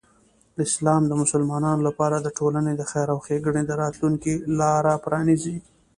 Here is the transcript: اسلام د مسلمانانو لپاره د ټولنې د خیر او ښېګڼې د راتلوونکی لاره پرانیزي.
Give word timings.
اسلام 0.65 1.01
د 1.07 1.11
مسلمانانو 1.21 1.81
لپاره 1.89 2.17
د 2.19 2.27
ټولنې 2.37 2.73
د 2.75 2.81
خیر 2.91 3.07
او 3.13 3.19
ښېګڼې 3.25 3.61
د 3.65 3.71
راتلوونکی 3.81 4.33
لاره 4.59 4.93
پرانیزي. 5.03 5.57